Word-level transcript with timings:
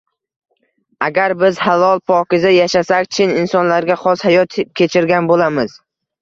Agar 1.07 1.33
biz 1.41 1.59
halol-pokiza 1.65 2.53
yashasak, 2.53 3.11
chin 3.19 3.35
insonlarga 3.43 3.99
xos 4.05 4.25
hayot 4.29 4.59
kechirgan 4.83 5.31
bo‘lamiz. 5.33 5.79